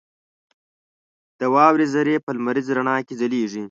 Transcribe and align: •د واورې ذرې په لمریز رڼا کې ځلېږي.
•د 1.39 1.41
واورې 1.53 1.85
ذرې 1.93 2.15
په 2.25 2.29
لمریز 2.35 2.67
رڼا 2.77 2.97
کې 3.07 3.13
ځلېږي. 3.19 3.59